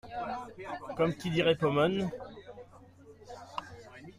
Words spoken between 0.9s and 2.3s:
Comme qui dirait Pomone…